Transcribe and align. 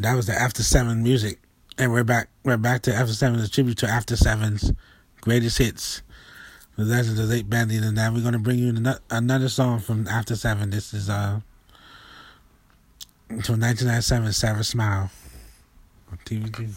That 0.00 0.14
was 0.14 0.26
the 0.26 0.34
After 0.34 0.62
Seven 0.62 1.02
music, 1.02 1.40
and 1.76 1.90
we're 1.90 2.04
back. 2.04 2.28
We're 2.44 2.56
back 2.56 2.82
to 2.82 2.94
After 2.94 3.12
Seven, 3.12 3.40
a 3.40 3.48
tribute 3.48 3.78
to 3.78 3.88
After 3.88 4.14
Seven's 4.16 4.72
greatest 5.20 5.58
hits. 5.58 6.02
The 6.76 6.84
Legend 6.84 7.18
of 7.18 7.28
Late 7.28 7.50
Bandit, 7.50 7.82
and 7.82 7.96
now 7.96 8.14
we're 8.14 8.22
gonna 8.22 8.38
bring 8.38 8.60
you 8.60 8.94
another 9.10 9.48
song 9.48 9.80
from 9.80 10.06
After 10.06 10.36
Seven. 10.36 10.70
This 10.70 10.94
is 10.94 11.10
uh 11.10 11.40
from 13.26 13.60
1997, 13.60 14.32
Sara 14.32 14.62
Smile 14.62 15.10
on 16.12 16.18
TVG. 16.24 16.74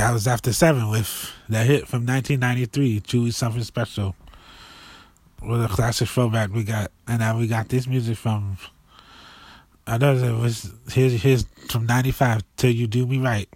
That 0.00 0.14
was 0.14 0.26
after 0.26 0.50
seven 0.50 0.88
with 0.88 1.30
that 1.50 1.66
hit 1.66 1.86
from 1.86 2.06
1993, 2.06 3.00
Chewy 3.00 3.34
Something 3.34 3.62
Special. 3.62 4.16
With 5.42 5.62
a 5.62 5.68
classic 5.68 6.08
throwback 6.08 6.50
we 6.54 6.64
got, 6.64 6.90
and 7.06 7.18
now 7.18 7.38
we 7.38 7.46
got 7.46 7.68
this 7.68 7.86
music 7.86 8.16
from. 8.16 8.56
I 9.86 9.98
know 9.98 10.14
it 10.14 10.40
was 10.40 10.72
here's 10.90 11.20
here's 11.20 11.44
from 11.68 11.84
'95 11.84 12.42
till 12.56 12.70
you 12.70 12.86
do 12.86 13.06
me 13.06 13.18
right. 13.18 13.48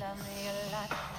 love 0.00 0.18
me 0.26 0.48
a 0.48 0.72
lot. 0.72 1.17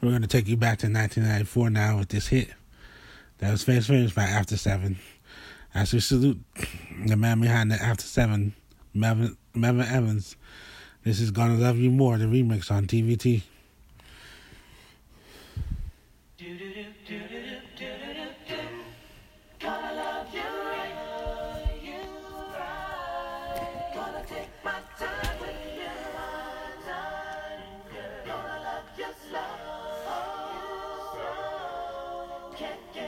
We're 0.00 0.10
going 0.10 0.22
to 0.22 0.28
take 0.28 0.46
you 0.46 0.56
back 0.56 0.78
to 0.78 0.86
1994 0.86 1.70
now 1.70 1.98
with 1.98 2.10
this 2.10 2.28
hit. 2.28 2.50
That 3.38 3.50
was 3.50 3.64
Face 3.64 3.88
Finish 3.88 4.14
by 4.14 4.22
After 4.22 4.56
Seven. 4.56 4.96
As 5.74 5.92
we 5.92 5.98
salute 5.98 6.38
the 7.04 7.16
man 7.16 7.40
behind 7.40 7.72
the 7.72 7.82
After 7.82 8.04
Seven, 8.04 8.54
Melvin, 8.94 9.36
Melvin 9.54 9.86
Edmonds, 9.86 10.36
this 11.02 11.20
is 11.20 11.32
Gonna 11.32 11.56
Love 11.56 11.78
You 11.78 11.90
More, 11.90 12.16
the 12.16 12.26
remix 12.26 12.70
on 12.70 12.86
TVT. 12.86 13.42
can't 32.58 32.74
get 32.92 33.07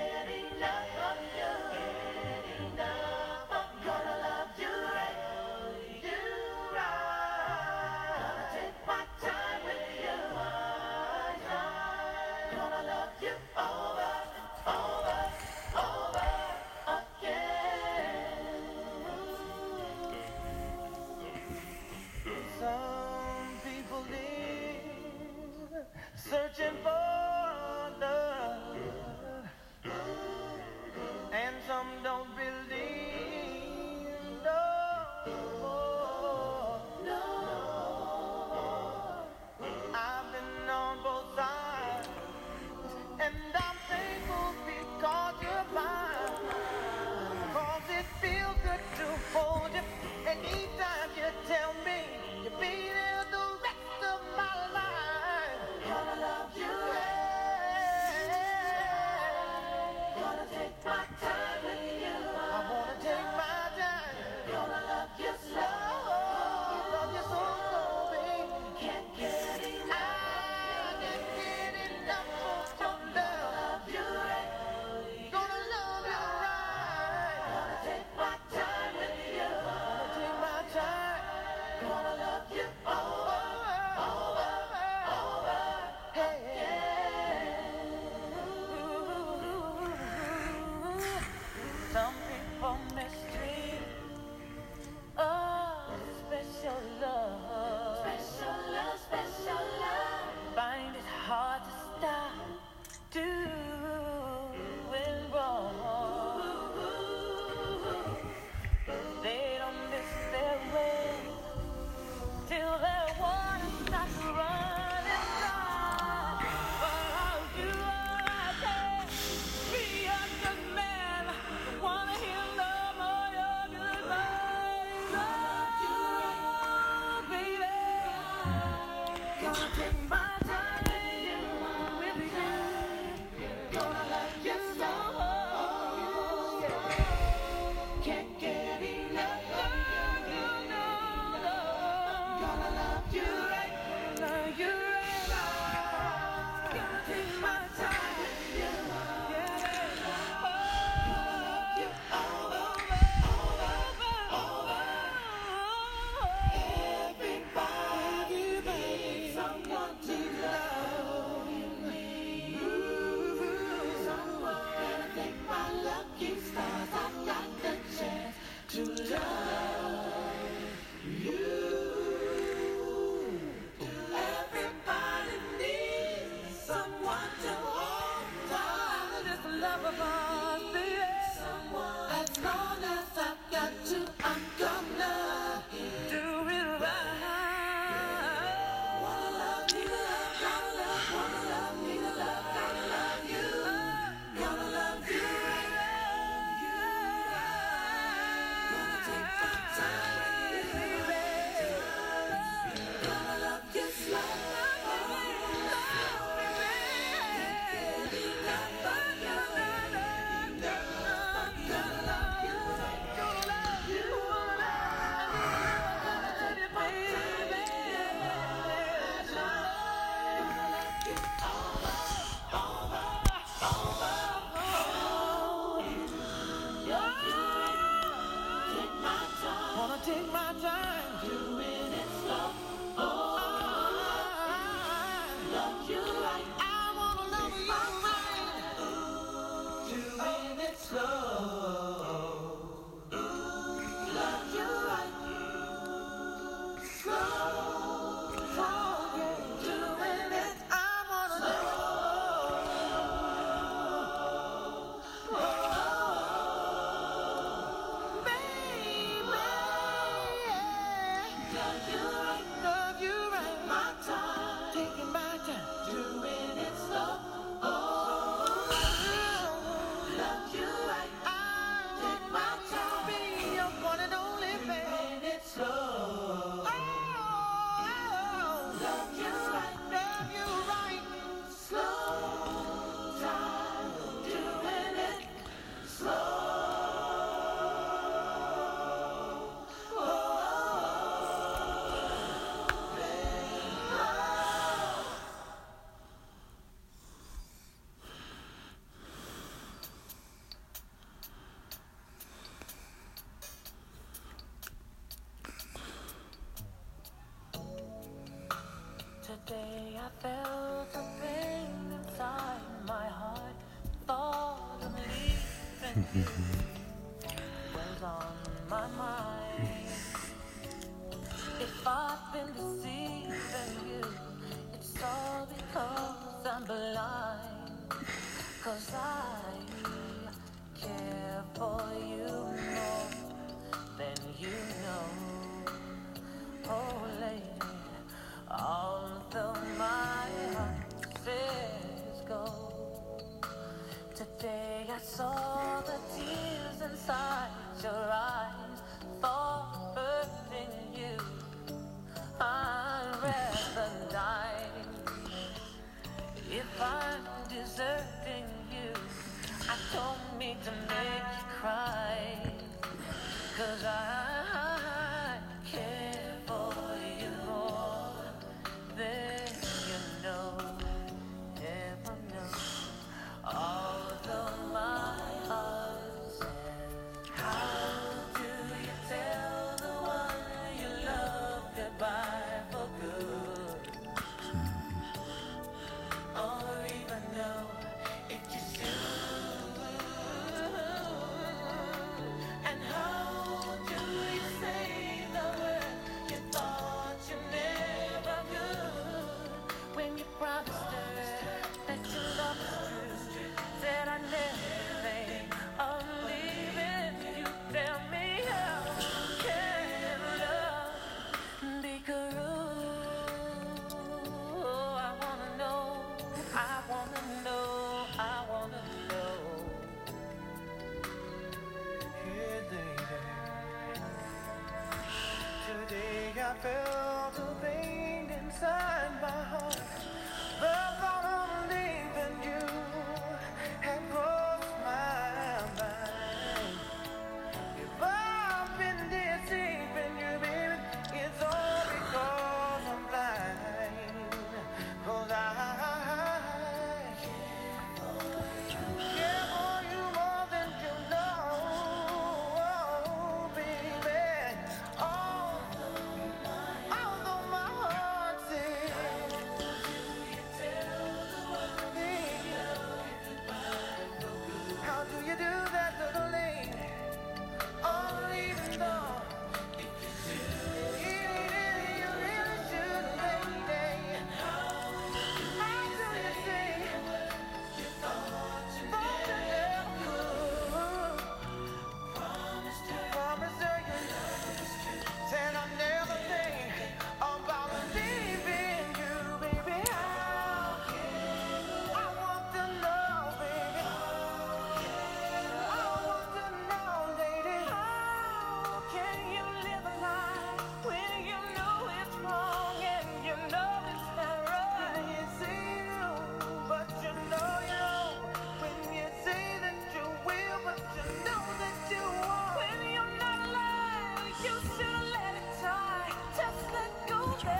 Cause 363.90 364.29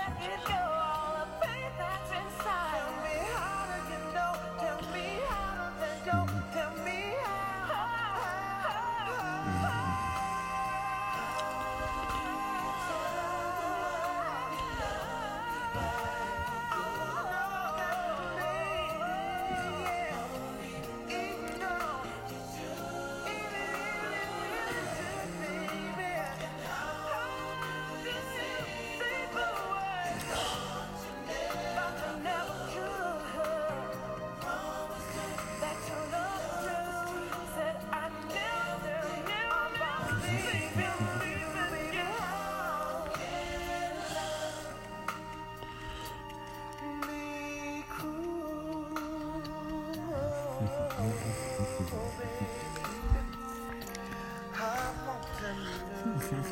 is 0.07 0.47
yours. 0.47 0.70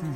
We're 0.00 0.06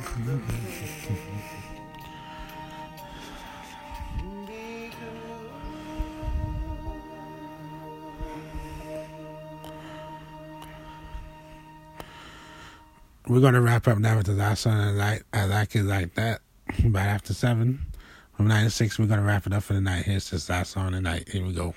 going 13.39 13.53
to 13.53 13.61
wrap 13.61 13.87
up 13.87 13.99
now 13.99 14.17
with 14.17 14.25
the 14.25 14.33
last 14.33 14.61
song. 14.61 14.79
of 14.79 14.85
the 14.85 14.93
night. 14.93 15.21
I 15.31 15.45
like 15.45 15.75
it 15.75 15.83
like 15.83 16.15
that. 16.15 16.41
About 16.83 17.05
after 17.05 17.35
seven, 17.35 17.85
from 18.33 18.47
nine 18.47 18.63
to 18.63 18.71
six, 18.71 18.97
we're 18.97 19.05
going 19.05 19.19
to 19.19 19.25
wrap 19.25 19.45
it 19.45 19.53
up 19.53 19.61
for 19.61 19.73
the 19.73 19.81
night. 19.81 20.05
Here's 20.05 20.31
this 20.31 20.49
last 20.49 20.71
song 20.71 20.99
night, 21.03 21.29
Here 21.29 21.45
we 21.45 21.53
go. 21.53 21.75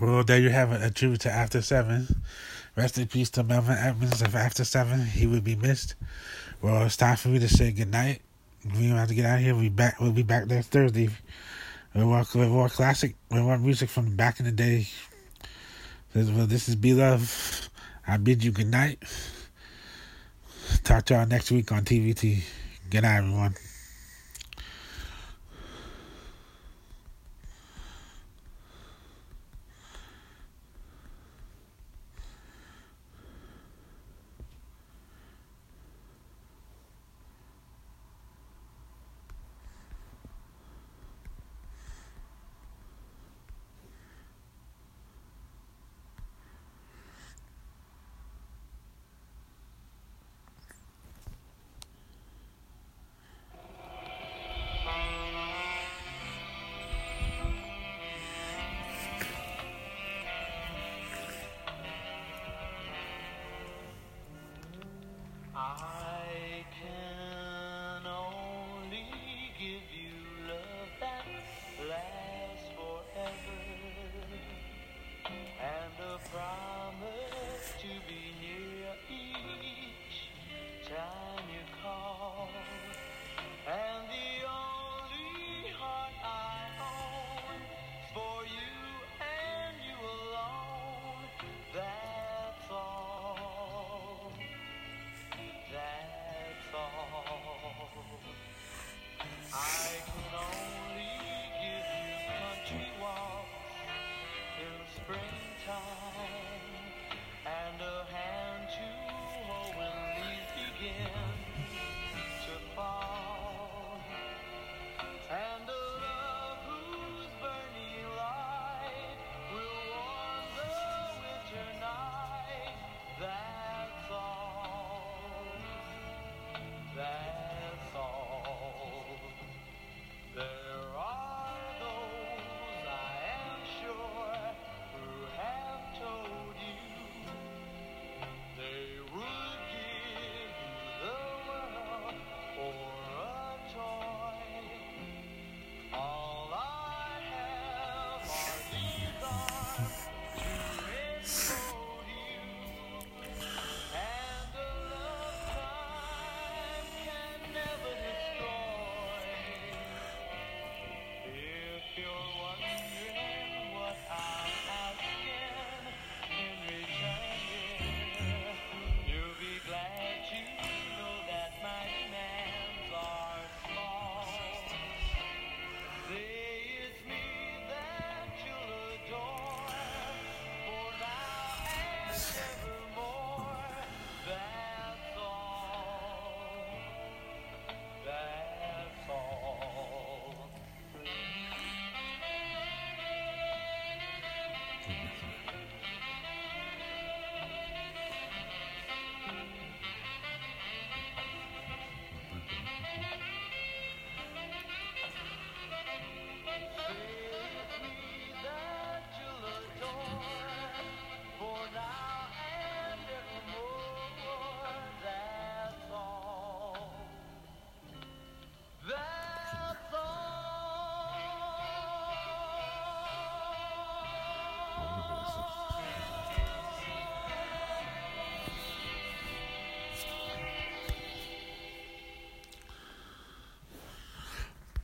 Well, 0.00 0.22
there 0.22 0.38
you 0.38 0.50
have 0.50 0.70
it. 0.70 0.80
A 0.82 0.92
tribute 0.92 1.22
to 1.22 1.30
After 1.30 1.60
Seven. 1.60 2.22
Rest 2.76 2.98
in 2.98 3.08
peace 3.08 3.30
to 3.30 3.42
Melvin 3.42 3.76
Edmonds 3.76 4.22
of 4.22 4.36
After 4.36 4.64
Seven. 4.64 5.04
He 5.04 5.26
would 5.26 5.42
be 5.42 5.56
missed. 5.56 5.96
Well, 6.62 6.84
it's 6.84 6.96
time 6.96 7.16
for 7.16 7.28
me 7.28 7.40
to 7.40 7.48
say 7.48 7.72
goodnight. 7.72 8.22
We 8.76 8.88
have 8.90 9.08
to 9.08 9.14
get 9.14 9.26
out 9.26 9.38
of 9.38 9.44
here. 9.44 9.56
We 9.56 9.68
back. 9.68 10.00
We'll 10.00 10.12
be 10.12 10.22
back 10.22 10.46
next 10.46 10.68
Thursday. 10.68 11.08
With 11.94 12.04
more, 12.04 12.18
with 12.18 12.48
more 12.48 12.68
classic, 12.68 13.16
with 13.28 13.42
more 13.42 13.58
music 13.58 13.90
from 13.90 14.14
back 14.14 14.38
in 14.38 14.46
the 14.46 14.52
day. 14.52 14.86
This, 16.12 16.30
well, 16.30 16.46
this 16.46 16.68
is 16.68 16.76
Be 16.76 16.94
Love. 16.94 17.68
I 18.06 18.18
bid 18.18 18.44
you 18.44 18.52
good 18.52 18.68
night. 18.68 19.02
Talk 20.84 21.06
to 21.06 21.14
y'all 21.14 21.26
next 21.26 21.50
week 21.50 21.72
on 21.72 21.84
TVT. 21.84 22.42
Good 22.88 23.02
night, 23.02 23.18
everyone. 23.18 23.54